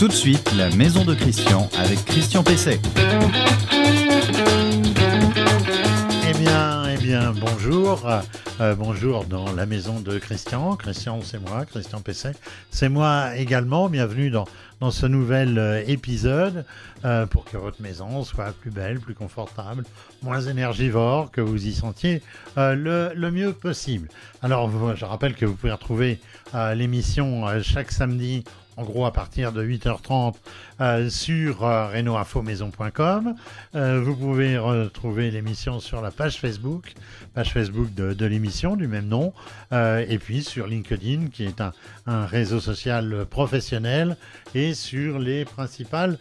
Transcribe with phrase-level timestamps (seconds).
[0.00, 2.80] Tout de suite, la maison de Christian avec Christian Pesset.
[6.26, 8.08] Eh bien, eh bien, bonjour.
[8.60, 10.74] Euh, bonjour dans la maison de Christian.
[10.76, 12.32] Christian, c'est moi, Christian Pesset.
[12.70, 13.90] C'est moi également.
[13.90, 14.46] Bienvenue dans,
[14.80, 16.64] dans ce nouvel euh, épisode
[17.04, 19.84] euh, pour que votre maison soit plus belle, plus confortable,
[20.22, 22.22] moins énergivore, que vous y sentiez
[22.56, 24.08] le, le, mieux possible.
[24.40, 26.20] Alors, je rappelle que vous pouvez retrouver
[26.74, 28.44] l'émission chaque samedi
[28.76, 30.34] en gros à partir de 8h30
[30.80, 31.90] euh, sur euh.
[33.74, 36.94] Euh, vous pouvez retrouver l'émission sur la page Facebook,
[37.34, 39.32] page Facebook de, l'émission du même nom,
[39.72, 44.16] et puis sur LinkedIn qui est un, réseau social professionnel
[44.54, 46.18] et sur les principales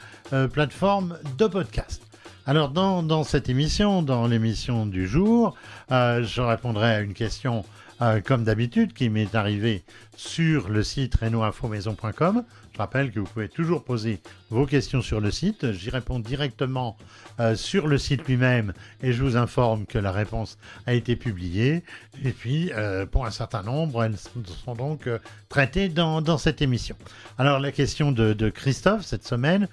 [0.52, 2.02] plateformes de podcast.
[2.46, 5.56] Alors dans, cette émission, dans l'émission du jour,
[5.90, 7.64] je répondrai à une question
[8.02, 9.84] euh, comme d'habitude, qui m'est arrivé
[10.16, 12.46] sur le site renoinfomaison.com.
[12.72, 15.74] Je rappelle que vous pouvez toujours poser vos questions sur le site.
[15.74, 16.96] J'y réponds directement
[17.42, 18.72] euh, sur le site lui-même
[19.04, 21.84] et je vous informe que la réponse a été publiée.
[22.24, 24.16] Et puis, euh, pour un certain nombre, elles
[24.64, 25.10] sont donc
[25.50, 26.96] traitées dans, cette émission.
[27.38, 29.68] Alors, la question de, de Christophe cette semaine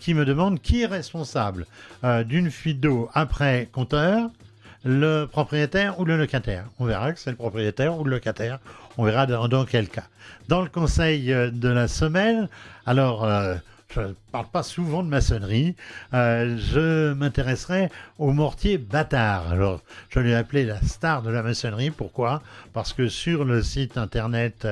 [0.00, 1.66] qui me demande qui est responsable
[2.26, 4.30] d'une fuite d'eau après compteur
[4.84, 6.66] le propriétaire ou le locataire.
[6.78, 8.58] On verra que c'est le propriétaire ou le locataire.
[8.98, 10.04] On verra dans, quel cas.
[10.48, 12.48] Dans le conseil euh, de la semaine,
[12.86, 13.56] alors euh,
[13.94, 15.76] je ne parle pas souvent de maçonnerie,
[16.12, 19.50] euh, je m'intéresserai au mortier bâtard.
[19.52, 21.90] Alors je l'ai appelé la star de la maçonnerie.
[21.90, 22.42] Pourquoi?
[22.72, 24.66] Parce que sur le site internet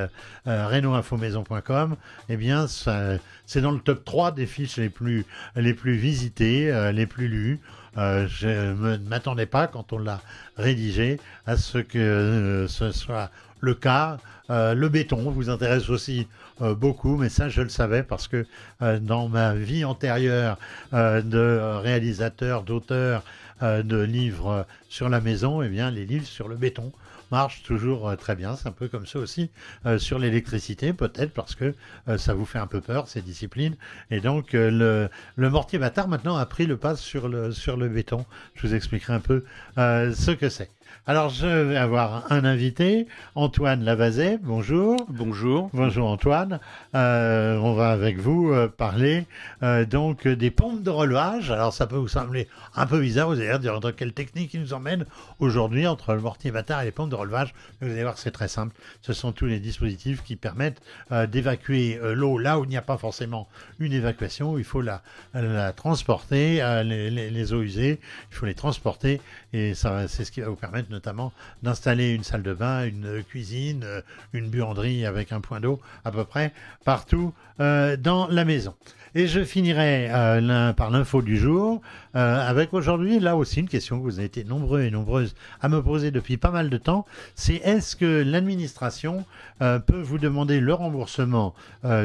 [0.46, 1.96] renoinfomaison.com,
[2.28, 5.24] eh bien c'est dans le top 3 des fiches les plus,
[5.56, 7.60] les plus visitées, les plus lues.
[7.98, 10.20] Euh, je ne m'attendais pas, quand on l'a
[10.56, 13.30] rédigé, à ce que euh, ce soit
[13.62, 14.18] le cas.
[14.50, 16.28] Euh, le béton vous intéresse aussi
[16.60, 18.46] beaucoup, mais ça, je le savais parce que
[19.00, 20.58] dans ma vie antérieure
[20.92, 23.24] de réalisateur, d'auteur
[23.62, 26.92] de livres sur la maison, eh bien, les livres sur le béton
[27.32, 28.54] marche toujours euh, très bien.
[28.54, 29.50] C'est un peu comme ça aussi
[29.86, 31.74] euh, sur l'électricité, peut-être parce que
[32.06, 33.74] euh, ça vous fait un peu peur, ces disciplines.
[34.10, 37.88] Et donc, le, le, mortier bâtard maintenant a pris le pas sur le, sur le
[37.88, 38.24] béton.
[38.54, 39.44] Je vous expliquerai un peu
[39.76, 40.70] ce que c'est.
[41.04, 44.38] Alors, je vais avoir un invité, Antoine Lavazet.
[44.40, 45.04] Bonjour.
[45.08, 45.68] Bonjour.
[45.72, 46.60] Bonjour Antoine.
[46.94, 49.26] Euh, on va avec vous euh, parler
[49.64, 51.50] euh, donc des pompes de relevage.
[51.50, 52.46] Alors, ça peut vous sembler
[52.76, 53.26] un peu bizarre.
[53.26, 55.04] Vous allez dire dans quelle technique il nous emmène
[55.40, 57.52] aujourd'hui entre le mortier bâtard et les pompes de relevage.
[57.80, 58.72] Vous allez voir, c'est très simple.
[59.00, 60.80] Ce sont tous les dispositifs qui permettent
[61.10, 63.48] d'évacuer l'eau là où il n'y a pas forcément
[63.80, 64.56] une évacuation.
[64.56, 65.02] Il faut la,
[65.34, 67.98] la transporter, les, les eaux usées.
[68.30, 69.20] Il faut les transporter
[69.52, 71.32] et ça, c'est ce qui va vous permettre notamment
[71.62, 74.00] d'installer une salle de bain, une cuisine, euh,
[74.32, 76.52] une buanderie avec un point d'eau à peu près
[76.84, 78.74] partout euh, dans la maison.
[79.14, 81.82] Et je finirai euh, par l'info du jour
[82.14, 85.82] avec aujourd'hui, là aussi, une question que vous avez été nombreux et nombreuses à me
[85.82, 87.06] poser depuis pas mal de temps.
[87.34, 89.24] C'est est-ce que l'administration
[89.58, 91.54] peut vous demander le remboursement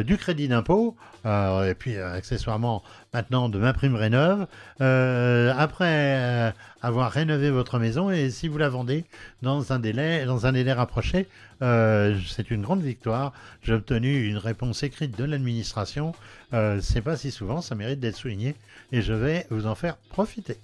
[0.05, 2.83] du crédit d'impôt et puis accessoirement
[3.17, 4.47] maintenant de ma prime rénove
[4.79, 9.05] après avoir rénové votre maison et si vous la vendez
[9.41, 11.27] dans un délai, dans un délai rapproché,
[11.61, 13.33] euh, c'est une grande victoire.
[13.63, 16.13] J'ai obtenu une réponse écrite de l'administration.
[16.53, 18.55] Euh, c'est pas si souvent, ça mérite d'être souligné
[18.91, 20.57] et je vais vous en faire profiter.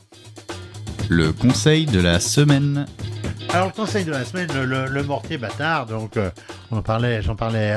[1.10, 2.86] Le conseil de la semaine.
[3.50, 5.88] Alors le conseil de la semaine, le, mortier bâtard.
[5.88, 6.30] Donc euh,
[6.72, 7.72] on en parlait, j'en parlais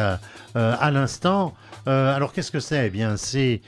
[0.54, 1.54] à l'instant.
[1.86, 2.86] Alors qu'est-ce que c'est?
[2.86, 3.60] Eh bien c'est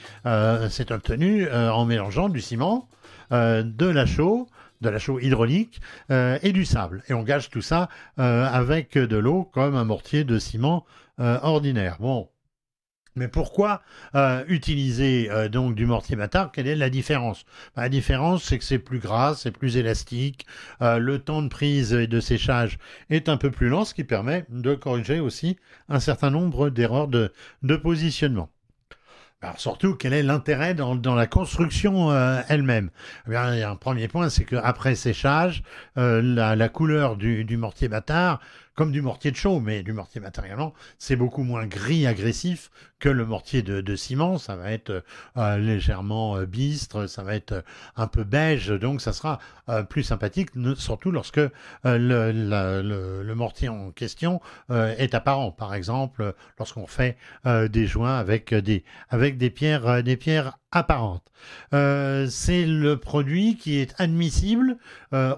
[0.70, 2.88] c'est obtenu en mélangeant du ciment,
[3.30, 4.48] de la chaux,
[4.80, 5.80] de la chaux hydraulique
[6.10, 7.02] euh, et du sable.
[7.08, 10.84] Et on gage tout ça euh, avec de l'eau comme un mortier de ciment
[11.20, 11.96] euh, ordinaire.
[12.00, 12.28] Bon.
[13.18, 13.82] Mais pourquoi
[14.48, 17.44] utiliser donc du mortier bâtard Quelle est la différence?
[17.76, 20.46] Bah, La différence, c'est que c'est plus gras, c'est plus élastique,
[20.80, 22.78] le temps de prise et de séchage
[23.10, 25.56] est un peu plus lent, ce qui permet de corriger aussi
[25.88, 28.48] un certain nombre d'erreurs de positionnement.
[29.40, 32.90] Alors surtout, quel est l'intérêt dans, la construction euh, elle-même?
[33.30, 35.62] Eh Un premier point, c'est qu'après séchage,
[35.96, 38.40] euh, la, couleur du mortier bâtard
[38.78, 42.70] comme du mortier de chaux, mais du mortier matériellement, c'est beaucoup moins gris agressif
[43.00, 44.38] que le mortier de, ciment.
[44.38, 45.02] Ça va être
[45.36, 47.62] euh, légèrement euh, bistre, ça va être euh,
[47.96, 49.40] un peu beige, donc ça sera
[49.90, 51.42] plus sympathique, surtout lorsque
[51.84, 54.40] le, mortier en question
[54.70, 55.52] est apparent.
[55.52, 61.30] Par exemple, lorsqu'on fait des joints avec des, avec des pierres, des pierres apparente.
[61.70, 64.78] C'est le produit qui est admissible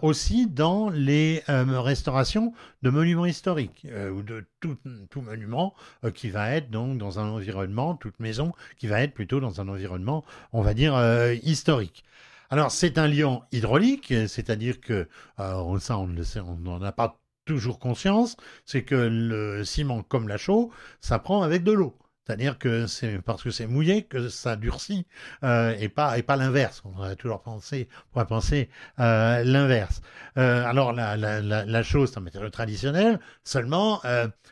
[0.00, 2.52] aussi dans les restaurations
[2.82, 4.76] de monuments historique ou de tout,
[5.08, 5.74] tout monument
[6.14, 9.68] qui va être donc dans un environnement, toute maison qui va être plutôt dans un
[9.68, 10.94] environnement, on va dire,
[11.42, 12.04] historique.
[12.50, 17.78] Alors c'est un liant hydraulique, c'est-à-dire que ça on le on n'en a pas toujours
[17.78, 18.36] conscience,
[18.66, 21.96] c'est que le ciment comme la chaux, ça prend avec de l'eau.
[22.30, 25.04] C'est-à-dire que c'est parce que c'est mouillé que ça durcit
[25.42, 26.80] euh, et pas et pas l'inverse.
[26.84, 30.00] On aurait toujours pensé, pourrait penser euh, l'inverse.
[30.38, 34.00] Euh, alors la, la, la, chose, c'est un matériau traditionnel, seulement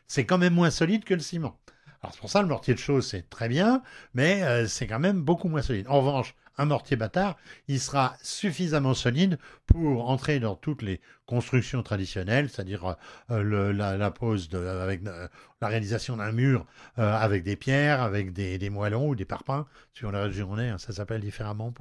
[0.08, 1.56] c'est quand même moins solide que le ciment.
[2.02, 3.80] Alors c'est pour ça le mortier de chaux c'est très bien,
[4.12, 5.86] mais c'est quand même beaucoup moins solide.
[5.88, 7.36] En revanche, un mortier bâtard,
[7.68, 12.96] il sera suffisamment solide pour entrer dans toutes les constructions traditionnelles, c'est-à-dire
[13.30, 15.28] euh, la, pose avec euh,
[15.60, 16.66] la réalisation d'un mur
[16.98, 20.76] euh, avec des pierres, avec des, moellons ou des parpaings, sur la région on est,
[20.78, 21.72] ça s'appelle différemment,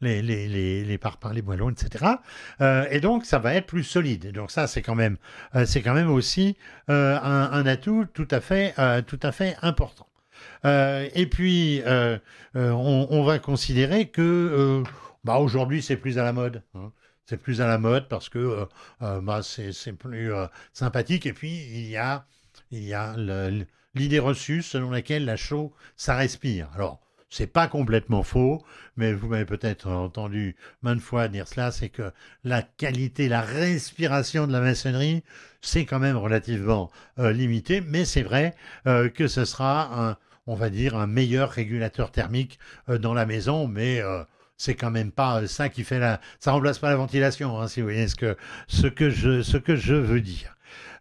[0.00, 2.06] les, les, les, parpaings, les moellons, etc.
[2.90, 4.32] et donc ça va être plus solide.
[4.32, 5.18] Donc ça c'est quand même,
[6.10, 6.56] aussi
[6.88, 8.74] un, atout tout à fait
[9.62, 10.08] important.
[10.64, 12.18] Euh, et puis, euh,
[12.56, 14.82] euh, on, va considérer que
[15.24, 16.62] bah, aujourd'hui, c'est plus à la mode.
[16.74, 16.92] Hein.
[17.26, 18.66] C'est plus à la mode parce que
[19.00, 20.32] bah, c'est plus
[20.72, 21.26] sympathique.
[21.26, 22.24] Et puis, il y a,
[22.70, 23.14] il y a
[23.94, 26.68] l'idée reçue selon laquelle la chaux, ça respire.
[26.74, 28.64] Alors, c'est pas complètement faux,
[28.96, 32.10] mais vous m'avez peut-être entendu maintes fois dire cela, c'est que
[32.44, 35.22] la qualité, la respiration de la maçonnerie,
[35.60, 38.54] c'est quand même relativement limité, mais c'est vrai
[38.86, 40.16] que ce sera un,
[40.48, 42.58] on va dire, un meilleur régulateur thermique
[42.88, 44.24] euh, dans la maison, mais euh,
[44.56, 47.80] c'est quand même pas ça qui fait la, ça remplace pas la ventilation, hein, si
[47.80, 48.36] vous voyez ce que
[48.66, 50.56] ce que je veux dire.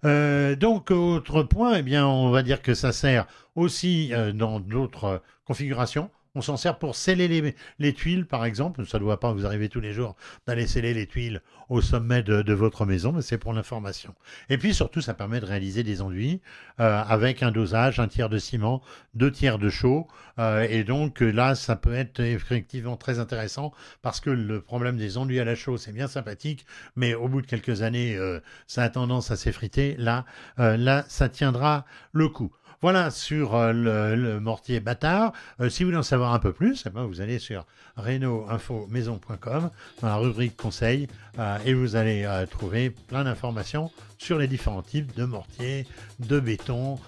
[0.06, 5.24] Euh, donc autre point, eh bien on va dire que ça sert aussi dans d'autres
[5.46, 6.12] configurations.
[6.38, 8.86] On s'en sert pour sceller les, tuiles, par exemple.
[8.86, 12.22] Ça ne doit pas vous arriver tous les jours d'aller sceller les tuiles au sommet
[12.22, 14.14] de, votre maison, mais c'est pour l'information.
[14.52, 16.40] Et puis surtout, ça permet de réaliser des enduits
[16.80, 18.84] euh, avec un dosage, un tiers de ciment,
[19.16, 20.08] deux tiers de chaux.
[20.38, 23.74] Euh, et donc là, ça peut être effectivement très intéressant
[24.04, 27.42] parce que le problème des enduits à la chaux, c'est bien sympathique, mais au bout
[27.42, 29.96] de quelques années, euh, ça a tendance à s'effriter.
[29.98, 30.24] Là,
[30.58, 32.52] là, ça tiendra le coup.
[32.82, 35.34] Voilà sur euh, le, mortier bâtard.
[35.60, 37.66] Euh, si vous voulez en savoir un peu plus, eh ben, vous allez sur
[37.96, 39.72] reno-info-maison.com
[40.02, 41.08] dans la rubrique conseil
[41.40, 45.88] euh, et vous allez trouver plein d'informations sur les différents types de mortiers,
[46.20, 47.00] de béton,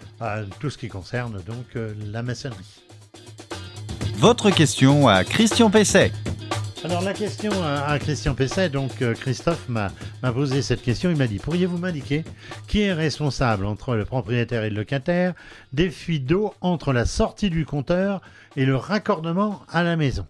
[0.60, 1.66] tout ce qui concerne donc
[2.12, 2.82] la maçonnerie.
[4.16, 6.12] Votre question à Christian Pesset.
[6.86, 9.92] Alors la question à, Christian Pesset, donc euh, Christophe m'a
[10.34, 12.24] posé cette question, il m'a dit, pourriez-vous m'indiquer
[12.68, 15.34] qui est responsable entre le propriétaire et le locataire
[15.74, 18.22] des fuites d'eau entre la sortie du compteur
[18.56, 20.26] et le raccordement à la maison?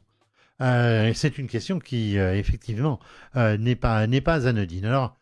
[0.62, 3.00] Euh, C'est une question qui euh, effectivement
[3.36, 4.86] n'est pas, pas anodine.
[4.86, 5.16] Alors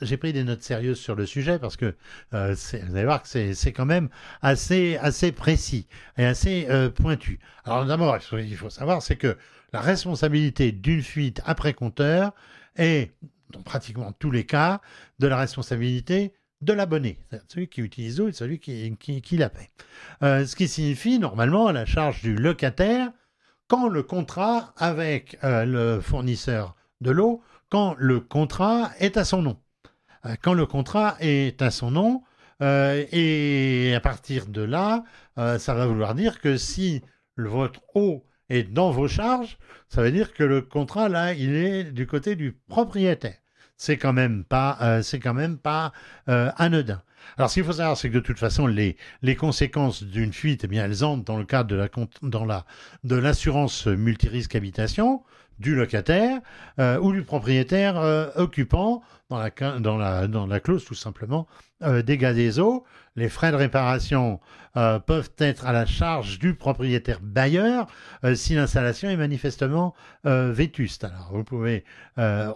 [0.00, 1.96] j'ai pris des notes sérieuses sur le sujet parce que
[2.30, 2.36] vous
[2.96, 4.08] allez voir que c'est quand même
[4.40, 7.40] assez, assez précis et assez pointu.
[7.64, 9.36] Alors d'abord, il faut savoir, c'est que
[9.72, 12.32] la responsabilité d'une fuite après compteur
[12.76, 13.12] est,
[13.50, 14.80] dans pratiquement tous les cas,
[15.18, 19.70] de la responsabilité de l'abonné, celui qui utilise l'eau et celui qui, la paie.
[20.22, 23.10] Euh, ce qui signifie normalement la charge du locataire
[23.66, 29.42] quand le contrat avec euh, le fournisseur de l'eau, quand le contrat est à son
[29.42, 29.58] nom.
[30.24, 32.22] Euh, quand le contrat est à son nom,
[32.60, 35.02] et à partir de là,
[35.36, 37.02] ça va vouloir dire que si
[37.36, 39.56] votre eau et dans vos charges,
[39.88, 43.38] ça veut dire que le contrat, là, il est du côté du propriétaire.
[43.78, 45.94] C'est quand même pas, euh, quand même pas
[46.28, 47.00] euh, anodin.
[47.38, 50.64] Alors, ce qu'il faut savoir, c'est que de toute façon, les, les conséquences d'une fuite,
[50.64, 55.22] eh bien, elles entrent dans le cadre de la, l'assurance multirisque habitation
[55.58, 56.38] du locataire
[56.78, 57.96] euh, ou du propriétaire
[58.36, 61.46] occupant dans la, dans, la, dans la clause tout simplement
[62.04, 62.84] dégâts des eaux.
[63.14, 64.40] Les frais de réparation
[64.76, 67.86] euh, peuvent être à la charge du propriétaire bailleur
[68.24, 71.04] euh, si l'installation est manifestement euh, vétuste.
[71.04, 71.84] Alors vous pouvez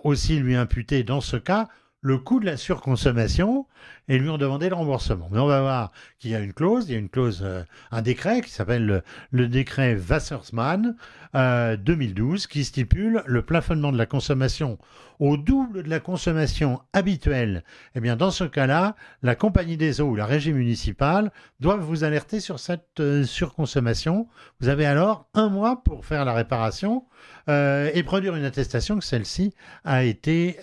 [0.04, 1.68] aussi lui imputer dans ce cas
[2.00, 3.66] le coût de la surconsommation
[4.08, 5.28] et lui en demander le remboursement.
[5.30, 7.46] Mais on va voir qu'il y a une clause, il y a une clause,
[7.90, 10.96] un décret qui s'appelle le, décret Wassersmann
[11.34, 14.78] 2012 qui stipule le plafonnement de la consommation
[15.18, 20.08] au double de la consommation habituelle, eh bien dans ce cas-là, la compagnie des eaux
[20.08, 24.28] ou la régie municipale doivent vous alerter sur cette euh, surconsommation.
[24.60, 27.04] Vous avez alors un mois pour faire la réparation
[27.48, 30.58] euh, et produire une attestation que celle-ci a été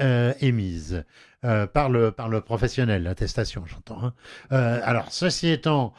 [1.44, 4.02] euh, par, le, par le professionnel, l'attestation, j'entends.
[4.04, 4.14] Hein.
[4.84, 5.94] alors, ceci étant,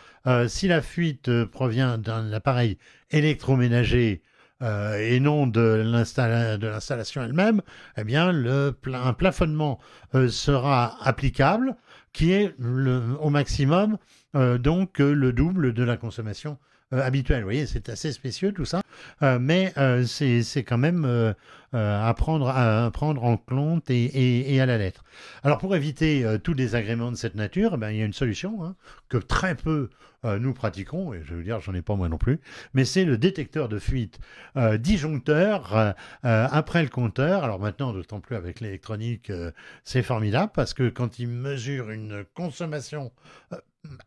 [0.46, 2.78] si la fuite provient d'un appareil
[3.10, 4.22] électroménager
[4.62, 7.60] euh, et non de l'installa- de l'installation elle-même,
[7.96, 9.80] eh bien, le un plafonnement
[10.14, 11.76] euh, sera applicable
[12.12, 12.54] qui est
[13.20, 13.98] au maximum
[14.36, 16.58] euh, donc euh, le double de la consommation
[16.92, 17.40] euh, habituelle.
[17.40, 18.82] Vous voyez, c'est assez spécieux tout ça,
[19.22, 21.34] Euh, mais euh, c'est quand même
[21.72, 25.02] à, prendre, à prendre en compte et, et- à la lettre.
[25.42, 28.64] Alors pour éviter tout désagrément de cette nature, eh ben, il y a une solution
[28.64, 28.76] hein,
[29.08, 29.90] que très peu
[30.22, 32.40] nous pratiquons, et je veux dire, j'en ai pas moi non plus,
[32.72, 34.20] mais c'est le détecteur de fuite
[34.78, 37.44] disjoncteur après le compteur.
[37.44, 39.30] Alors maintenant, d'autant plus avec l'électronique,
[39.82, 43.12] c'est formidable parce que quand il mesure une consommation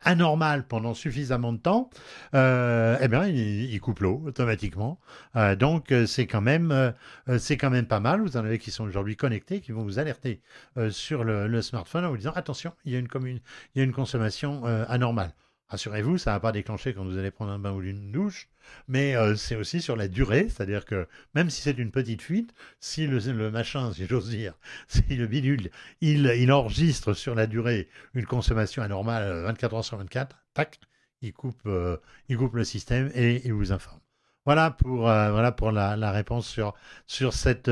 [0.02, 1.90] anormale pendant suffisamment de temps,
[2.34, 5.00] euh, eh bien, il, il coupe l'eau automatiquement.
[5.36, 6.92] Euh, donc, euh, c'est quand même, euh,
[7.40, 8.22] c'est quand même pas mal.
[8.22, 10.42] Vous en avez qui sont aujourd'hui connectés, qui vont vous alerter
[10.90, 13.40] sur le, le smartphone en vous disant attention, il y a une, commune,
[13.76, 15.34] il y a une consommation anormale.
[15.70, 18.48] Rassurez-vous, ça va pas déclencher quand vous allez prendre un bain ou une douche,
[18.88, 22.54] mais euh, c'est aussi sur la durée, c'est-à-dire que même si c'est une petite fuite,
[22.80, 24.54] si le, machin, si j'ose dire,
[24.88, 25.70] si le bidule,
[26.00, 30.80] il, enregistre sur la durée une consommation anormale euh, 24 heures sur 24, tac,
[31.22, 31.98] il coupe, euh,
[32.30, 34.00] il coupe le système et il vous informe.
[34.46, 37.70] Voilà pour, euh, la, réponse sur, cette,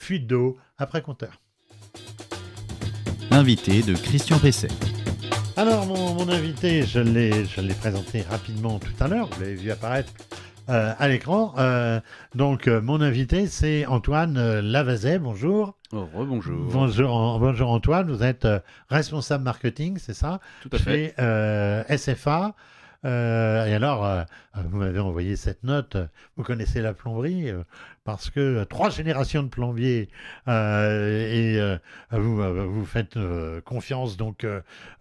[0.00, 1.40] fuite d'eau après compteur.
[3.30, 4.97] L'invité de Christian Pesset.
[5.58, 9.28] Alors, mon, mon invité, je l'ai, je l'ai présenté rapidement tout à l'heure.
[9.32, 10.12] Vous l'avez vu apparaître
[10.68, 11.52] euh, à l'écran.
[11.58, 11.98] Euh,
[12.36, 15.18] donc, euh, mon invité, c'est Antoine Lavazet.
[15.18, 15.74] Bonjour.
[15.92, 16.06] Oh.
[16.14, 18.08] Bonjour, An- bonjour Antoine.
[18.08, 18.46] Vous êtes
[18.88, 20.38] responsable marketing, c'est ça?
[20.62, 20.84] Tout à fait.
[21.08, 22.54] Chez euh, SFA.
[23.04, 24.06] Et alors,
[24.54, 25.96] vous m'avez envoyé cette note.
[26.36, 27.52] Vous connaissez la plomberie
[28.08, 30.08] parce que euh, trois générations de plombiers
[30.48, 31.76] euh, et euh,
[32.12, 32.36] vous,
[32.72, 33.18] vous faites
[33.66, 34.46] confiance donc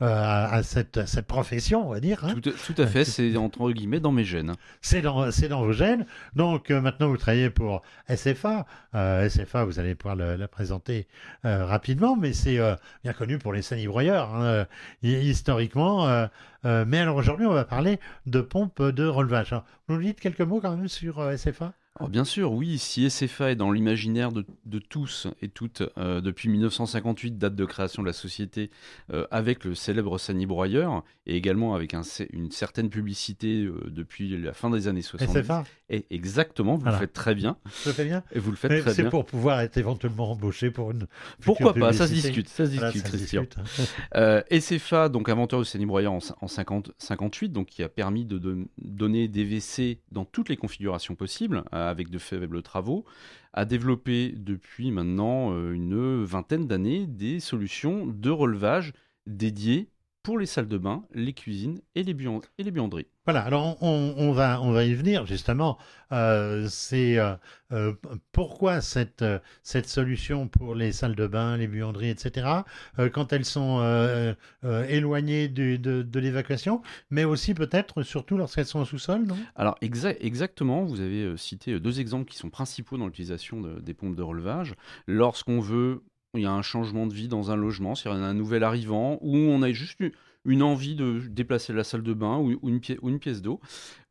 [0.01, 2.25] à, à cette, à cette profession, on va dire.
[2.25, 2.35] hein.
[2.41, 4.53] Tout, à- tout à fait, c'est entre guillemets dans mes gènes.
[4.81, 6.05] C'est dans, c'est dans vos gènes.
[6.35, 7.81] Donc maintenant, vous travaillez pour
[8.13, 8.65] SFA.
[8.93, 11.07] SFA, vous allez pouvoir la présenter
[11.43, 12.59] rapidement, mais c'est
[13.03, 14.65] bien connu pour les sanibroyeurs, hein,
[15.01, 16.27] hi- historiquement.
[16.65, 19.53] mais alors aujourd'hui, on va parler de pompes de relevage.
[19.87, 23.51] Vous nous dites quelques mots quand même sur SFA Alors bien sûr, oui, si SFA
[23.51, 28.07] est dans l'imaginaire de, de tous et toutes euh, depuis 1958, date de création de
[28.07, 28.69] la société,
[29.11, 32.01] euh, avec le célèbre Sani Broyeur, et également avec un
[32.31, 35.39] une certaine publicité euh, depuis la fin des années 70.
[35.41, 36.97] SFA, Et exactement, vous Voilà.
[36.97, 38.23] le faites très bien, je fais bien.
[38.31, 39.09] et vous le faites Mais très C'est bien.
[39.11, 41.07] pour pouvoir être éventuellement embauché pour une.
[41.41, 43.41] Pourquoi pas Ça se discute, ça se Voilà, discute, se Christian.
[43.43, 43.83] discute, hein.
[44.15, 48.37] Euh, SFA, donc inventeur du sanibroyeur en, en 50 58, donc qui a permis de,
[48.37, 53.05] don- donner des WC dans toutes les configurations possibles, avec de faibles travaux,
[53.53, 58.93] a développé depuis maintenant euh, une vingtaine d'années des solutions de relevage
[59.25, 59.89] dédiées
[60.27, 63.07] pour les salles de bain, les cuisines et les, buan- et les buanderies.
[63.23, 65.77] Voilà, alors on, on va, on va y venir justement.
[66.11, 67.35] Euh, c'est euh,
[67.71, 67.93] euh,
[68.33, 69.23] pourquoi cette,
[69.63, 72.45] cette solution pour les salles de bain, les buanderies, etc.,
[72.99, 73.81] euh, quand elles sont
[74.89, 79.37] éloignées du- de, de l'évacuation, mais aussi peut-être surtout lorsqu'elles sont au sous-sol, non?
[79.55, 83.93] Alors exa- exactement, vous avez cité deux exemples qui sont principaux dans l'utilisation de- des
[83.93, 84.73] pompes de relevage.
[85.07, 86.03] Lorsqu'on veut,
[86.37, 89.35] il y a un changement de vie dans un logement, c'est-à-dire un nouvel arrivant, où
[89.35, 90.01] on a juste
[90.45, 93.59] une envie de déplacer la salle de bain ou, ou une, pièce, ou d'eau,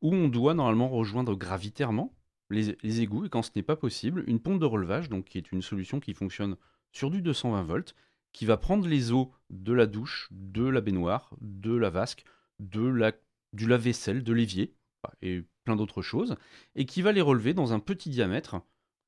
[0.02, 2.14] où on doit normalement rejoindre gravitairement
[2.50, 5.50] les, égouts, et quand ce n'est pas possible, une pompe de relevage, donc qui est
[5.50, 6.56] une solution qui fonctionne
[6.92, 7.94] sur du 220 volts,
[8.32, 12.24] qui va prendre les eaux de la douche, de la baignoire, de la vasque,
[12.60, 13.12] de la,
[13.52, 14.74] du lave-vaisselle, de l'évier,
[15.22, 16.36] et plein d'autres choses,
[16.74, 18.60] et qui va les relever dans un petit diamètre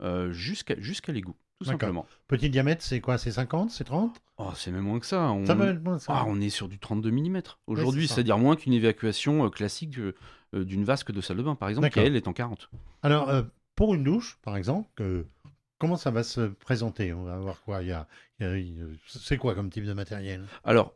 [0.02, 0.74] euh, jusqu'à
[1.12, 2.06] l'égout, tout simplement.
[2.28, 3.18] Petit diamètre, c'est quoi?
[3.18, 5.30] C'est 50 C'est 30 Oh, c'est même moins que ça.
[5.32, 6.12] On, Ça moins, ça.
[6.14, 10.14] Ah, on est sur du 32 mm aujourd'hui, c'est-à-dire moins qu'une évacuation euh, classique euh,
[10.54, 12.70] euh, d'une vasque de salle de bain, par exemple, qui elle est en 40.
[13.02, 13.42] Alors, euh,
[13.74, 15.24] pour une douche, par exemple, euh,
[15.78, 17.12] comment ça va se présenter?
[17.12, 17.82] On va voir quoi?
[17.82, 18.06] Il y a,
[18.40, 18.46] il
[18.78, 20.44] y C'est quoi comme type de matériel?
[20.62, 20.94] Alors,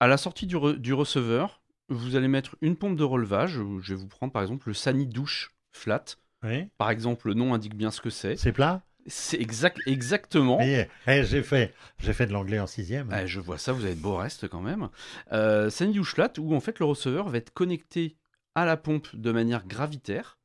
[0.00, 3.60] à la sortie du, re- du receveur, vous allez mettre une pompe de relevage.
[3.80, 6.04] Je vais vous prendre par exemple le Sani Douche Flat.
[6.44, 8.36] Oui Par exemple, le nom indique bien ce que c'est.
[8.36, 8.82] C'est plat?
[9.08, 10.58] C'est exact, exactement.
[10.60, 13.08] Eh, eh, j'ai fait, j'ai fait de l'anglais en sixième.
[13.10, 14.88] Ah, je vois ça, vous avez de beaux restes quand même.
[15.32, 18.16] Euh, Flat, où en fait le receveur va être connecté
[18.54, 20.38] à la pompe de manière gravitaire.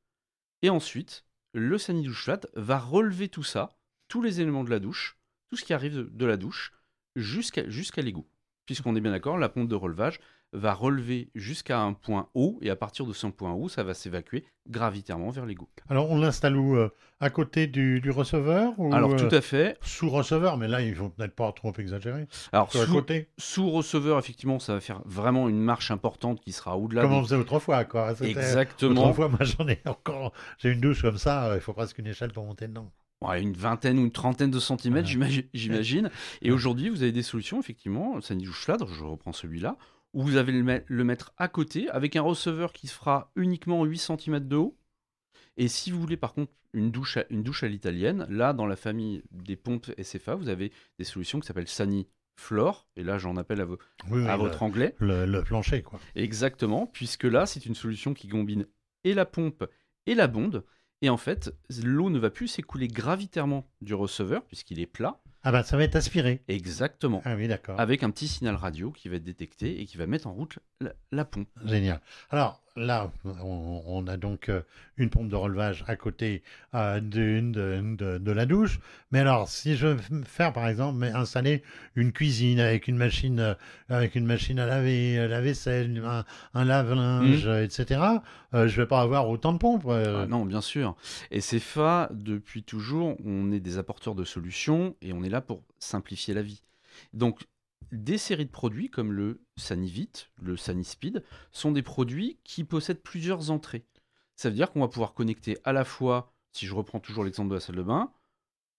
[0.61, 2.07] Et ensuite, le Sani
[2.55, 3.77] va relever tout ça,
[4.07, 5.17] tous les éléments de la douche,
[5.49, 6.71] tout ce qui arrive de, de la douche,
[7.15, 8.27] jusqu'à jusqu'à l'égout.
[8.65, 10.19] Puisqu'on est bien d'accord, la pompe de relevage
[10.53, 13.93] va relever jusqu'à un point haut, et à partir de ce point haut, ça va
[13.93, 15.67] s'évacuer gravitairement vers l'égout.
[15.89, 16.89] Alors, on l'installe où euh,
[17.19, 19.77] À côté du, du receveur ou, Alors, euh, tout à fait.
[19.81, 22.27] Sous receveur, mais là, il faut peut-être pas trop exagérer.
[22.51, 26.77] Alors, sous, côté, sous receveur, effectivement, ça va faire vraiment une marche importante qui sera
[26.77, 28.13] au-delà comme on faisait autrefois, quoi.
[28.21, 29.01] Exactement.
[29.01, 30.33] Autrefois, moi, j'en ai encore.
[30.59, 32.91] J'ai une douche comme ça, euh, il faut presque une échelle pour monter dedans.
[33.31, 35.47] Une vingtaine ou une trentaine de centimètres, Ouais.
[35.53, 36.09] j'imagine.
[36.41, 36.55] Et Ouais.
[36.55, 39.77] aujourd'hui, vous avez des solutions, effectivement, douche fladre, je reprends celui-là,
[40.13, 43.83] où vous allez le, met- le mettre à côté avec un receveur qui fera uniquement
[43.83, 44.77] 8 cm de haut.
[45.57, 48.65] Et si vous voulez par contre une douche à, une douche à l'italienne, là, dans
[48.65, 53.19] la famille des pompes SFA, vous avez des solutions qui s'appellent Sani Flore, et là
[53.19, 53.77] j'en appelle à, vo-
[54.09, 54.95] Oui, oui, à le- votre anglais.
[54.99, 55.99] le, le plancher, quoi.
[56.15, 58.65] Exactement, puisque là, c'est une solution qui combine
[59.03, 59.65] et la pompe
[60.07, 60.63] et la bonde.
[61.03, 65.19] Et en fait, l'eau ne va plus s'écouler gravitairement du receveur, puisqu'il est plat.
[65.43, 66.41] Ah bah, ça va être aspiré.
[66.47, 67.21] Exactement.
[67.25, 67.77] Ah oui, d'accord.
[67.77, 70.59] Avec un petit signal radio qui va être détecté et qui va mettre en route
[70.79, 71.49] la, la pompe.
[71.65, 71.99] Génial.
[72.29, 74.61] Alors là, on, on a donc euh,
[74.97, 76.41] une pompe de relevage à côté
[76.73, 77.39] euh, de,
[77.95, 78.79] de- de la douche.
[79.11, 81.63] Mais alors, si je veux faire par exemple installer
[81.95, 83.53] une cuisine avec une machine, euh,
[83.89, 88.01] avec une machine à laver, la vaisselle, un, un lave-linge, euh, etc.,
[88.53, 89.85] euh, je vais pas avoir autant de pompes.
[89.87, 90.23] euh.
[90.23, 90.95] Ah non, bien sûr.
[91.31, 95.61] Et CFA, depuis toujours, on est des apporteurs de solutions et on est là pour
[95.79, 96.61] simplifier la vie.
[97.13, 97.41] Donc,
[97.91, 100.11] des séries de produits comme le Sanivit,
[100.41, 103.85] le Sanispeed, sont des produits qui possèdent plusieurs entrées.
[104.35, 107.49] Ça veut dire qu'on va pouvoir connecter à la fois, si je reprends toujours l'exemple
[107.49, 108.11] de la salle de bain,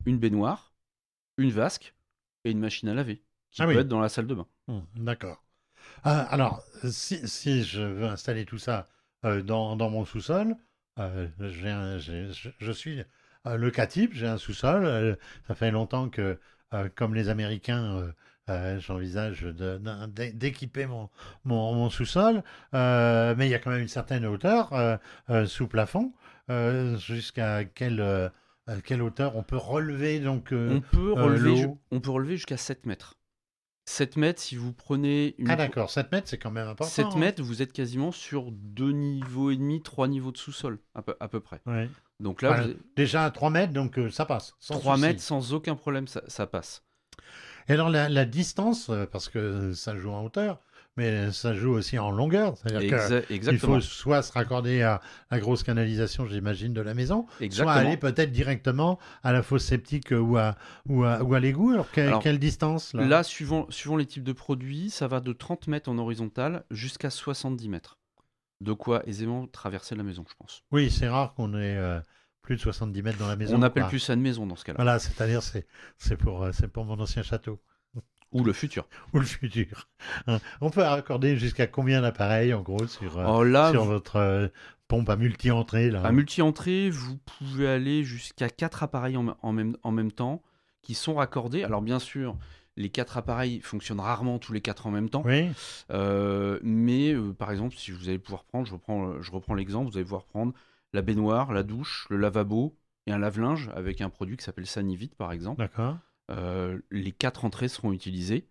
[0.07, 0.75] une baignoire,
[1.39, 1.95] une vasque
[2.45, 3.79] et une machine à laver qui Ah peut oui.
[3.79, 4.47] être dans la salle de bain.
[4.69, 5.45] Hum, D'accord.
[6.03, 8.89] Ah, alors, si, si je veux installer tout ça
[9.25, 10.57] euh, dans, dans mon sous-sol,
[10.99, 13.03] euh, je, je suis
[13.47, 15.19] euh, locatif, j'ai un sous-sol.
[15.47, 16.39] ça fait longtemps que,
[16.97, 18.13] comme les Américains,
[18.51, 19.43] euh, j'envisage
[20.33, 21.09] d'équiper mon,
[21.45, 22.43] mon, mon sous-sol,
[22.75, 24.97] euh, mais il y a quand même une certaine hauteur euh,
[25.31, 26.13] euh, sous plafond.
[26.51, 28.31] Euh, Jusqu'à quelle,
[28.85, 33.15] quelle hauteur on peut relever donc on, peut relever, on peut relever jusqu'à 7 mètres.
[33.87, 36.91] 7 mètres, si vous prenez une Ah d'accord, 7 mètres, c'est quand même important.
[36.91, 37.19] 7 hein.
[37.19, 41.15] mètres, vous êtes quasiment sur deux niveaux et demi, trois niveaux de sous-sol, à peu,
[41.21, 41.61] à peu près.
[41.67, 41.89] Ouais.
[42.21, 42.67] Donc là, Voilà.
[42.69, 44.55] vous- Déjà à 3 mètres, donc euh, ça passe.
[44.59, 45.07] sans 3 souci.
[45.07, 46.83] mètres sans aucun problème, ça, ça passe.
[47.69, 50.61] Et alors la, la distance, euh, parce que ça joue en hauteur,
[50.97, 52.57] mais ça joue aussi en longueur.
[52.59, 52.81] C'est-à-dire
[53.29, 57.73] qu'il faut soit se raccorder à la grosse canalisation, j'imagine, de la maison, exactement.
[57.75, 61.41] soit aller peut-être directement à la fosse septique euh, ou à, ou à, ou à
[61.41, 61.73] l'égout.
[61.73, 65.19] Alors, que- Alors, quelle distance là, Là, suivant, suivant les types de produits, ça va
[65.21, 67.99] de 30 mètres en horizontal jusqu'à 70 mètres.
[68.61, 70.63] De quoi aisément traverser la maison, je pense.
[70.71, 71.99] Oui, c'est rare qu'on ait euh,
[72.45, 73.57] plus de 70 mètres dans la maison.
[73.59, 73.91] On appelle quoi.
[73.91, 74.77] plus ça une maison dans ce cas-là.
[74.77, 75.67] Voilà, c'est-à-dire c'est
[75.99, 77.61] c'est pour, euh, c'est pour mon ancien château.
[78.33, 78.87] Ou le futur.
[79.13, 79.89] Ou le futur.
[80.27, 80.39] Hein.
[80.61, 84.17] On peut raccorder jusqu'à combien d'appareils en gros sur, euh, Oh là, sur vous- votre
[84.17, 84.49] euh,
[84.89, 86.03] pompe à multi-entrée là?
[86.05, 90.43] À multi-entrée, vous pouvez aller jusqu'à 4 appareils en, en même, en même temps
[90.83, 91.63] qui sont raccordés.
[91.63, 92.37] Alors bien sûr,
[92.77, 95.23] les 4 appareils fonctionnent rarement tous les 4 en même temps.
[95.25, 95.49] Oui,
[95.93, 99.91] Euh, mais euh, par exemple, si vous allez pouvoir prendre, je reprends, je reprends l'exemple,
[99.91, 100.53] vous allez pouvoir prendre
[100.95, 105.11] la baignoire, la douche, le lavabo et un lave-linge avec un produit qui s'appelle Sanivit
[105.11, 105.63] par exemple.
[105.63, 105.99] d'accord.
[106.31, 108.49] Euh, les quatre entrées seront utilisées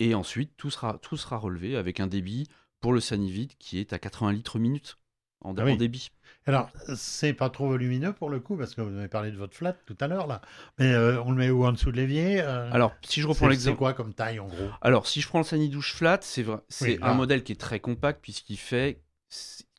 [0.00, 2.48] et ensuite tout sera, tout sera relevé avec un débit
[2.80, 4.98] pour le Sanivit qui est à 80 litres minute
[5.40, 5.72] en, Ah oui.
[5.72, 6.10] en débit.
[6.46, 9.56] Alors, c'est pas trop volumineux pour le coup, parce que vous avez parlé de votre
[9.56, 10.40] flat tout à l'heure là.
[10.78, 11.64] Mais euh, on le met où?
[11.66, 13.78] En dessous de l'évier euh, Alors, si je reprends c'est- C'est l'exemple.
[13.78, 14.76] quoi comme taille en gros?
[14.80, 16.44] Alors, si je prends le Sanidouche Flat, c'est
[16.80, 19.02] Oui, un modèle qui est très compact puisqu'il fait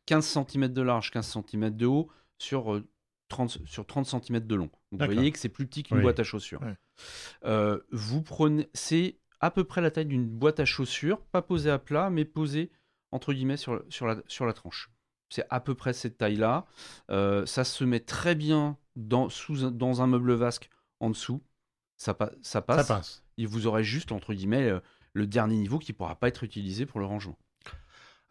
[0.05, 2.87] 15 cm de large, 15 cm de haut sur, euh,
[3.29, 4.69] 30, sur 30 cm de long.
[4.91, 6.03] Donc, vous voyez que c'est plus petit qu'une Oui.
[6.03, 6.61] boîte à chaussures.
[7.45, 11.69] Euh, vous prenez, c'est à peu près la taille d'une boîte à chaussures, pas posée
[11.71, 12.71] à plat, mais posée
[13.11, 14.91] entre guillemets sur, sur, la, sur la tranche.
[15.29, 16.65] C'est à peu près cette taille-là.
[17.09, 21.41] Euh, ça se met très bien dans, sous, un- dans un meuble vasque en dessous.
[21.97, 23.23] Ça, pa- ça passe Ça passe.
[23.37, 24.79] et vous aurez juste, entre guillemets, euh,
[25.13, 27.37] le dernier niveau qui ne pourra pas être utilisé pour le rangement.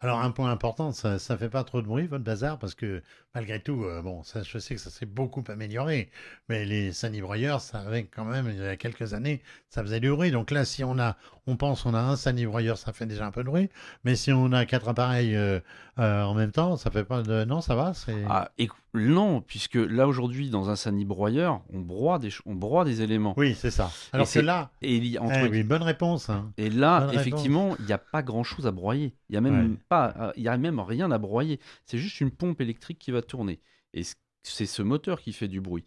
[0.01, 3.01] Alors, un point important, ça, ça fait pas trop de bruit votre bazar, parce que
[3.33, 6.09] malgré tout, euh, bon, je sais que ça s'est beaucoup amélioré,
[6.49, 10.11] mais les sanibroyeurs, ça avait quand même, il y a quelques années, ça faisait du
[10.11, 10.31] bruit.
[10.31, 13.31] Donc là, si on a, on pense, on a un sanibroyeur, ça fait déjà un
[13.31, 13.69] peu de bruit,
[14.03, 15.59] mais si on a quatre appareils euh,
[15.99, 18.23] euh, en même temps, ça fait pas de, non, ça va, c'est.
[18.27, 22.55] Ah, et, non, puisque là, aujourd'hui, dans un sani broyeur, on broie des, ch- on
[22.55, 23.33] broie des éléments.
[23.37, 23.91] Oui, c'est ça.
[24.11, 26.29] Alors que c'est- là, Et, il y a entre eh oui, bonne réponse.
[26.29, 26.51] hein.
[26.57, 29.13] Et là, Bonne effectivement, il n'y a pas grand-chose à broyer.
[29.29, 29.77] Il n'y a, même Ouais.
[29.89, 31.59] pas- euh, y a même rien à broyer.
[31.85, 33.59] C'est juste une pompe électrique qui va tourner.
[33.93, 34.01] Et
[34.43, 35.85] c'est ce moteur qui fait du bruit.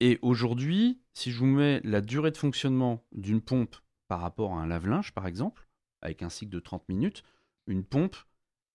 [0.00, 3.76] Et aujourd'hui, si je vous mets la durée de fonctionnement d'une pompe
[4.08, 5.68] par rapport à un lave-linge, par exemple,
[6.00, 7.22] avec un cycle de 30 minutes,
[7.66, 8.16] une pompe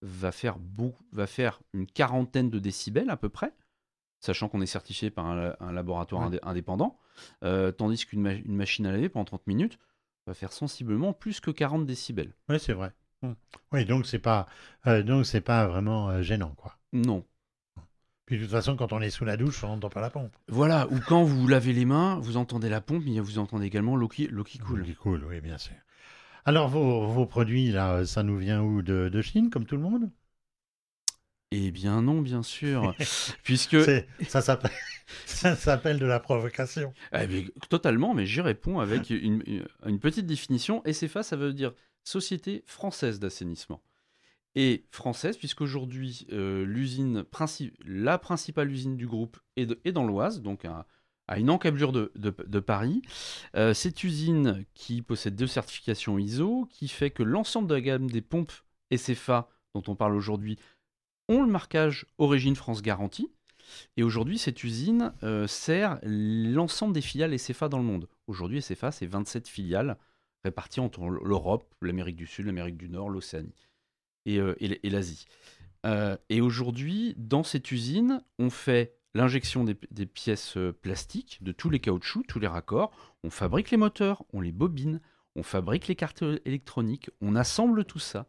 [0.02, 0.58] va faire,
[1.12, 3.54] va faire une quarantaine de décibels à peu près,
[4.20, 6.98] sachant qu'on est certifié par un, laboratoire indépendant,
[7.44, 9.80] euh, tandis qu'une machine à laver pendant 30 minutes
[10.26, 12.34] va faire sensiblement plus que 40 décibels.
[12.50, 12.92] Oui, c'est vrai.
[13.24, 13.36] Hum.
[13.72, 14.46] Oui, donc c'est pas,
[14.86, 16.78] euh, donc c'est pas vraiment euh, gênant, quoi.
[16.94, 17.26] Non.
[18.28, 20.36] Puis de toute façon, quand on est sous la douche, on n'entend pas la pompe.
[20.50, 23.96] Voilà, ou quand vous lavez les mains, vous entendez la pompe, mais vous entendez également
[23.96, 24.80] l'eau qui, qui coule.
[24.80, 25.76] L'eau qui coule, oui, bien sûr.
[26.44, 30.12] Alors, vos, produits, là, ça nous vient où de, Chine, comme tout le monde?
[31.52, 32.94] Eh bien non, bien sûr.
[33.44, 33.78] puisque...
[35.26, 36.94] Ça s'appelle de la provocation.
[37.13, 39.42] Eh totalement, mais j'y réponds avec une,
[40.02, 40.84] petite définition.
[40.86, 43.82] SFA, ça veut dire Société française d'assainissement.
[44.60, 47.24] Et française, puisqu'aujourd'hui, euh, l'usine
[47.86, 50.88] la principale usine du groupe est, dans l'Oise, donc à
[51.38, 53.04] une encablure de, de, Paris.
[53.56, 58.10] Euh, cette usine qui possède deux certifications ISO, qui fait que l'ensemble de la gamme
[58.10, 58.52] des pompes
[58.91, 60.58] SFA dont on parle aujourd'hui
[61.30, 63.30] ont le marquage Origine France Garantie.
[63.96, 68.10] Et aujourd'hui, cette usine euh, sert l'ensemble des filiales SFA dans le monde.
[68.26, 70.00] Aujourd'hui, SFA, c'est 27 filiales
[70.43, 73.66] réparties entre l'Europe, l'Amérique du Sud, l'Amérique du Nord, l'Océanie
[74.28, 75.26] et, euh, et l'Asie.
[76.30, 81.80] et aujourd'hui, dans cette usine, on fait l'injection des, pièces euh, plastiques, de tous les
[81.80, 82.92] caoutchoucs, tous les raccords.
[83.24, 85.02] On fabrique les moteurs, on les bobine,
[85.36, 88.28] on fabrique les cartes électroniques, on assemble tout ça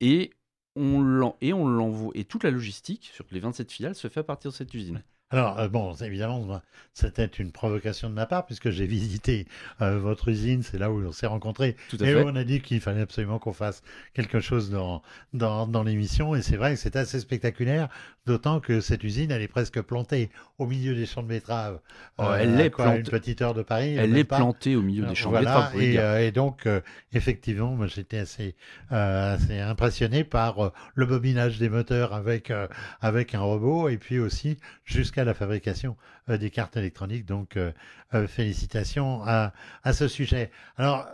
[0.00, 0.30] et
[0.76, 2.12] on l'envoie.
[2.14, 5.02] Et toute la logistique sur les 27 filiales se fait à partir de cette usine.
[5.34, 9.48] Alors, euh, bon, évidemment, c'était une provocation de ma part, puisque j'ai visité
[9.82, 11.74] euh, votre usine, c'est là où on s'est rencontrés.
[12.00, 16.36] et on a dit qu'il fallait absolument qu'on fasse quelque chose dans, dans, dans l'émission,
[16.36, 17.88] et c'est vrai que c'est assez spectaculaire,
[18.26, 21.80] d'autant que cette usine, elle est presque plantée au milieu des champs de betteraves.
[22.18, 22.98] Oh, elle euh, est plantée.
[22.98, 23.96] une petite heure de Paris.
[23.96, 25.76] Elle est plantée au milieu des champs de betteraves.
[25.82, 26.68] Et, et donc,
[27.12, 28.54] effectivement, moi, j'étais assez,
[28.90, 32.52] assez impressionné par le bobinage des moteurs avec,
[33.00, 35.96] avec un robot, et puis aussi jusqu'à la fabrication
[36.28, 37.26] euh, des cartes électroniques.
[37.26, 37.72] Donc, euh,
[38.14, 40.50] euh, félicitations à, à, ce sujet.
[40.76, 41.06] Alors,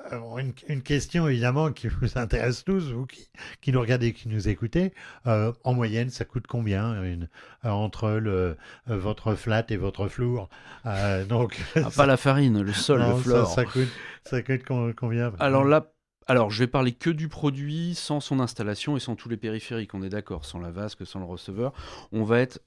[0.69, 3.29] une, question évidemment qui vous intéresse tous, vous qui,
[3.61, 4.93] qui nous regardez, qui nous écoutez.
[5.25, 7.29] en moyenne, ça coûte combien une,
[7.63, 10.49] entre le, votre flat et votre flour?
[11.29, 13.47] Donc, ah, Pas la farine, le sol, le floor.
[13.47, 13.89] Ça, coûte,
[14.25, 14.63] ça coûte
[14.97, 15.33] combien?
[15.39, 15.93] Alors là,
[16.31, 19.95] alors, je vais parler que du produit, sans son installation et sans tous les périphériques,
[19.95, 21.73] on est d'accord, sans la vasque, sans le receveur.
[22.13, 22.61] On va être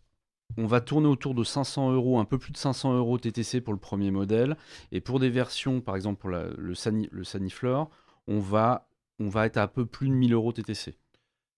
[0.58, 3.74] on va tourner autour de 500 euros, un peu plus de 500 euros TTC pour
[3.74, 4.58] le premier modèle.
[4.92, 7.90] Et pour des versions, par exemple pour le, Sani, le Saniflore,
[8.28, 8.88] on va,
[9.20, 10.96] on va être à un peu plus de 1000 euros TTC.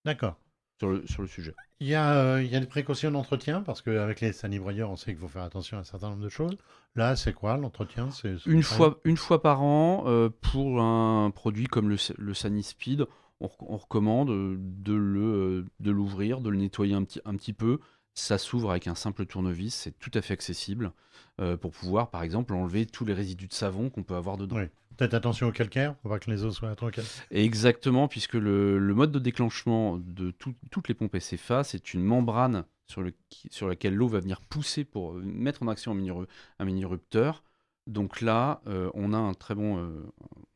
[0.04, 0.36] D'accord.
[0.78, 1.54] Sur le, sur le sujet.
[1.80, 4.96] Il y, a, euh, il y a des précautions d'entretien parce qu'avec les sanibroyeurs, on
[4.96, 6.56] sait qu'il faut faire attention à un certain nombre de choses.
[6.94, 8.08] Là, c'est quoi l'entretien?
[8.46, 13.06] Une fois, une fois par an, euh, pour un produit comme le, le Sanispeed,
[13.40, 17.52] on, on recommande de, le, euh, de l'ouvrir, de le nettoyer un petit, un petit
[17.52, 17.80] peu,
[18.16, 20.92] ça s'ouvre avec un simple tournevis, c'est tout à fait accessible
[21.40, 24.56] euh, pour pouvoir, par exemple, enlever tous les résidus de savon qu'on peut avoir dedans.
[24.56, 24.64] Oui.
[24.96, 26.90] Peut-être attention au calcaire, pour pas que les eaux soient trop
[27.30, 33.02] Exactement, puisque le, mode de déclenchement de toutes les pompes SFA, c'est une membrane sur,
[33.02, 33.12] le,
[33.50, 37.42] sur laquelle l'eau va venir pousser pour mettre en action un mini-rupteur.
[37.86, 40.02] Donc là, euh, on a un très bon, euh,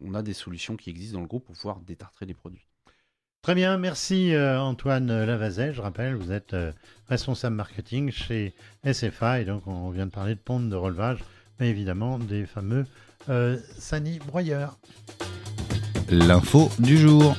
[0.01, 2.70] on a des solutions qui existent dans le groupe pour pouvoir détartrer les produits.
[3.43, 5.73] Très bien, merci euh, Antoine Lavazet.
[5.73, 6.73] Je rappelle, vous êtes euh,
[7.09, 8.53] responsable marketing chez
[8.85, 11.21] SFA et donc on vient de parler de pompe de relevage,
[11.59, 12.85] mais évidemment des fameux
[13.31, 14.79] euh, Sani broyeurs.
[16.11, 17.35] L'info du jour.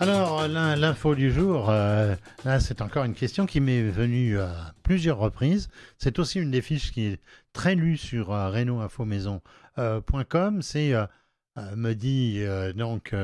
[0.00, 5.68] Alors, l'info du jour, là, c'est encore une question qui m'est venue à plusieurs reprises.
[5.98, 7.20] C'est aussi une des fiches qui est
[7.52, 8.64] très lue sur euh,
[10.60, 11.06] C'est euh,
[11.76, 12.40] me dit
[12.76, 13.14] donc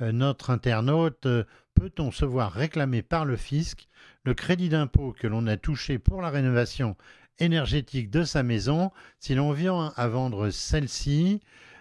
[0.00, 1.26] notre internaute,
[1.74, 3.88] peut-on se voir réclamer par le fisc
[4.24, 6.96] le crédit d'impôt que l'on a touché pour la rénovation
[7.38, 11.40] énergétique de sa maison si l'on vient à vendre celle-ci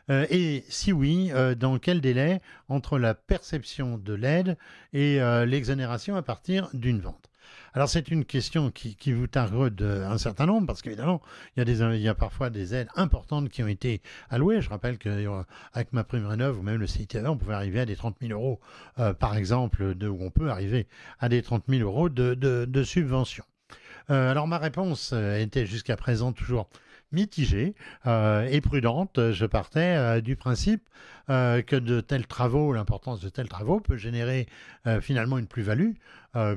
[0.09, 4.57] et si oui, dans quel délai entre la perception de l'aide
[4.93, 7.26] et l'exonération à partir d'une vente?
[7.73, 11.21] Alors c'est une question qui, vous taraude un certain nombre, parce qu'évidemment,
[11.55, 14.61] il y, a parfois des aides importantes qui ont été allouées.
[14.61, 17.95] Je rappelle qu'avec ma prime rénov ou même le CITV, on pouvait arriver à des
[17.95, 18.59] 30 000 euros,
[18.99, 20.87] euh, par exemple, de, on peut arriver
[21.19, 23.45] à des 30 000 euros de, subventions.
[24.09, 26.69] Euh, alors ma réponse euh, était jusqu'à présent toujours
[27.11, 29.31] mitigée et prudente.
[29.31, 30.87] Je partais du principe
[31.27, 34.47] que de tels travaux, l'importance de tels travaux peut générer
[35.01, 35.91] finalement une plus-value,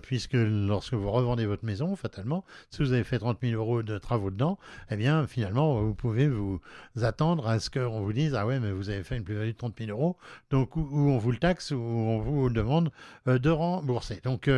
[0.03, 3.99] puisque lorsque vous revendez votre maison, fatalement, si vous avez fait 30 000 euros de
[3.99, 4.59] travaux dedans,
[4.91, 6.61] eh bien finalement, vous pouvez vous
[7.03, 9.57] attendre à ce qu'on vous dise, ah ouais, mais vous avez fait une plus-value de
[9.57, 10.17] 30 000 euros,
[10.51, 12.91] donc où, on vous le taxe, ou on vous demande
[13.27, 14.21] de rembourser.
[14.23, 14.49] Donc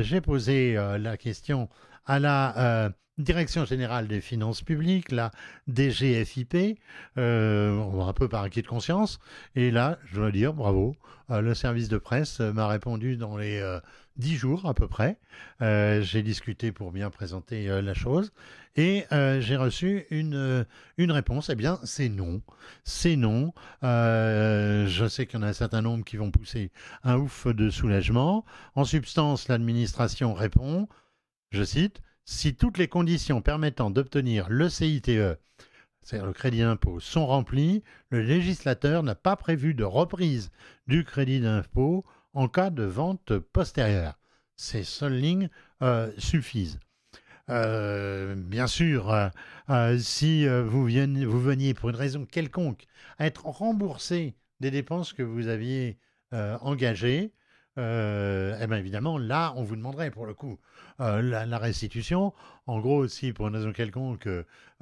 [0.00, 1.68] j'ai posé la question
[2.06, 5.30] à la Direction générale des finances publiques, la
[5.68, 6.78] DGFIP,
[7.16, 9.20] euh, un peu par acquis de conscience.
[9.54, 10.96] Et là, je dois dire, bravo,
[11.30, 13.80] euh, le service de presse m'a répondu dans les euh,
[14.18, 15.18] dix jours à peu près.
[15.60, 18.32] j'ai discuté pour bien présenter la chose
[18.76, 20.66] et j'ai reçu une
[20.98, 21.48] réponse.
[21.48, 22.42] Eh bien, c'est non.
[22.84, 23.54] C'est non.
[23.82, 26.70] je sais qu'il y en a un certain nombre qui vont pousser
[27.02, 28.44] un ouf de soulagement.
[28.74, 30.86] En substance, l'administration répond,
[31.50, 35.10] je cite, si toutes les conditions permettant d'obtenir le CITE,
[36.06, 40.50] c'est-à-dire le crédit d'impôt, sont remplies, le législateur n'a pas prévu de reprise
[40.86, 44.18] du crédit d'impôt en cas de vente postérieure.
[44.56, 45.50] Ces seules lignes
[45.82, 46.78] euh, suffisent.
[47.48, 49.10] Euh, bien sûr,
[49.68, 52.86] euh, si vous, vous, veniez pour une raison quelconque
[53.18, 55.98] à être remboursé des dépenses que vous aviez
[56.32, 57.32] engagées,
[57.78, 60.58] euh, eh bien évidemment, là, on vous demanderait pour le coup
[61.00, 62.32] euh, la, restitution.
[62.66, 64.28] En gros, si pour une raison quelconque,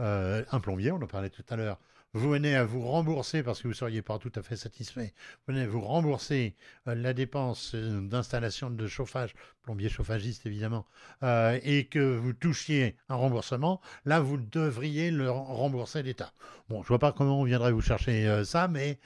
[0.00, 1.78] euh, un plombier, on en parlait tout à l'heure,
[2.14, 5.12] vous venez à vous rembourser parce que vous ne seriez pas tout à fait satisfait,
[5.46, 6.54] vous venez à vous rembourser
[6.86, 10.86] euh, la dépense euh, d'installation de chauffage, plombier chauffagiste évidemment,
[11.24, 16.32] euh, et que vous touchiez un remboursement, là vous devriez le rembourser l'État.
[16.68, 18.98] Bon, je vois pas comment on viendrait vous chercher ça, mais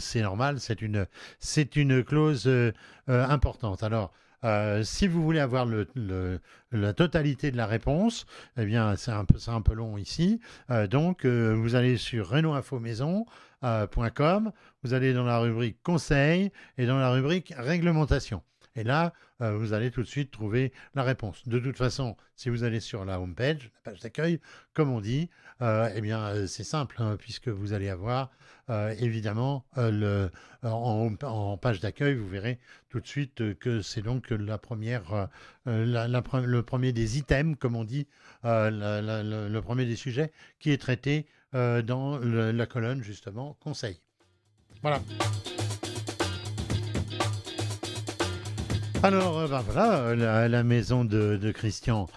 [0.00, 1.06] c'est normal, c'est une,
[1.38, 2.50] c'est une clause
[3.06, 3.84] importante.
[3.84, 4.12] Alors,
[4.44, 5.66] euh, si vous voulez avoir
[6.72, 8.26] la totalité de la réponse,
[8.56, 10.40] eh bien, c'est un peu, long ici.
[10.70, 14.52] Euh, donc, euh, vous allez sur renaultinfomaison.com,
[14.82, 18.42] vous allez dans la rubrique conseil et dans la rubrique réglementation.
[18.76, 21.46] Et là, vous allez tout de suite trouver la réponse.
[21.46, 24.40] De toute façon, si vous allez sur la home page, la page d'accueil,
[24.72, 25.28] comme on dit,
[25.60, 28.30] eh bien, c'est simple, hein, puisque vous allez avoir
[28.70, 30.30] euh, évidemment, euh,
[30.62, 32.58] le, en, page d'accueil, vous verrez
[32.88, 35.28] tout de suite que c'est donc la première,
[35.66, 38.06] euh, le premier des items, comme on dit,
[38.42, 44.00] le premier des sujets qui est traité dans la colonne justement conseil.
[44.82, 45.00] Voilà.
[49.04, 52.08] Alors, ben voilà, la, maison de, Christian,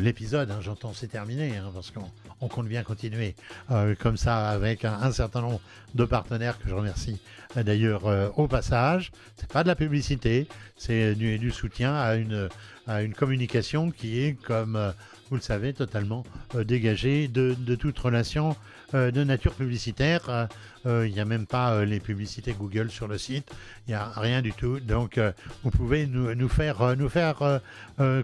[0.00, 3.36] l'épisode, hein, j'entends, c'est terminé, hein, parce qu'on on compte bien continuer
[3.70, 5.60] euh, comme ça avec un, certain nombre
[5.94, 7.20] de partenaires que je remercie
[7.56, 9.12] euh, d'ailleurs euh, au passage.
[9.36, 14.92] C'est pas de la publicité, c'est du, soutien à une communication qui est, comme
[15.30, 18.56] vous le savez, totalement dégagée de, de, toute relation
[18.94, 20.28] euh, de nature publicitaire.
[20.28, 20.46] Euh,
[20.86, 23.50] euh, il n'y a même pas les publicités Google sur le site.
[23.86, 24.78] Il n'y a rien du tout.
[24.78, 25.18] Donc,
[25.62, 26.76] vous pouvez nous, faire,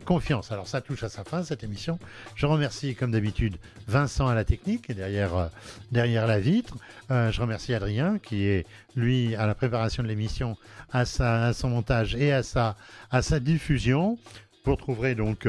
[0.05, 0.53] confiance.
[0.53, 1.99] Alors, ça touche à sa fin, cette émission.
[2.37, 3.57] Je remercie, comme d'habitude,
[3.89, 5.51] Vincent à la technique, derrière,
[5.91, 6.77] derrière la vitre.
[7.09, 10.57] je remercie Adrien, qui est, lui, à la préparation de l'émission,
[10.93, 12.77] à, son montage et à sa,
[13.11, 14.19] à sa diffusion.
[14.65, 15.49] Vous retrouverez donc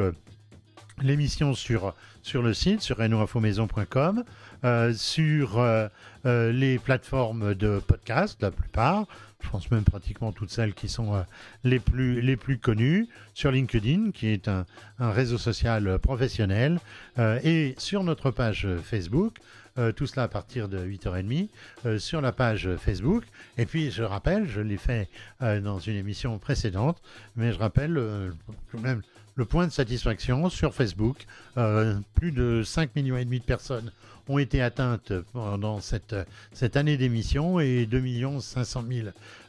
[1.01, 4.23] l'émission sur, sur le site, sur renoinfomaison.com.
[4.63, 5.87] Euh, sur euh,
[6.27, 9.07] euh, les plateformes de podcast, la plupart.
[9.43, 11.25] Je pense même pratiquement toutes celles qui sont
[11.63, 13.07] les, plus, les plus connues.
[13.33, 14.65] Sur LinkedIn, qui est un,
[14.99, 16.79] réseau social professionnel.
[17.17, 19.37] et sur notre page Facebook.
[19.95, 23.23] Tout cela à partir de 8h30 sur la page Facebook.
[23.57, 25.07] Et puis je rappelle, je l'ai fait
[25.39, 27.01] dans une émission précédente,
[27.35, 28.33] mais je rappelle
[28.71, 29.01] quand même
[29.35, 31.25] le point de satisfaction sur Facebook.
[32.15, 33.91] plus de 5 millions et demi de personnes
[34.27, 36.15] ont été atteintes pendant cette,
[36.75, 38.83] année d'émission et 2 500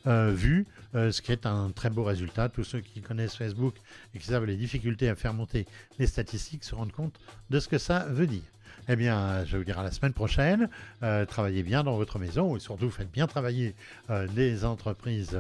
[0.05, 2.49] 000 vues, euh, ce qui est un très beau résultat.
[2.49, 3.75] Tous ceux qui connaissent Facebook
[4.15, 5.67] et qui savent les difficultés à faire monter
[5.99, 7.19] les statistiques se rendent compte
[7.51, 8.43] de ce que ça veut dire.
[8.89, 10.69] Eh bien, je vous dirai la semaine prochaine.
[11.05, 13.77] Euh, travaillez bien dans votre maison et surtout faites bien travailler
[14.11, 15.39] euh, les entreprises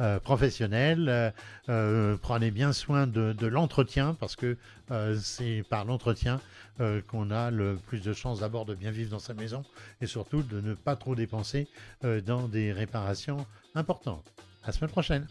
[0.00, 1.32] euh, professionnelles.
[1.66, 4.56] prenez bien soin de, l'entretien parce que
[5.20, 6.40] c'est par l'entretien
[7.08, 9.64] qu'on a le plus de chances d'abord de bien vivre dans sa maison
[10.00, 11.68] et surtout de ne pas trop dépenser
[12.26, 14.32] dans des réparations importantes.
[14.64, 15.26] À la semaine prochaine.